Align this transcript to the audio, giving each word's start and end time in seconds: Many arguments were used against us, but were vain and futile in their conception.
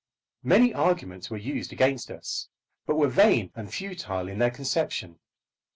Many 0.41 0.73
arguments 0.73 1.29
were 1.29 1.37
used 1.37 1.71
against 1.71 2.09
us, 2.09 2.49
but 2.87 2.95
were 2.95 3.07
vain 3.07 3.51
and 3.55 3.71
futile 3.71 4.27
in 4.29 4.39
their 4.39 4.49
conception. 4.49 5.19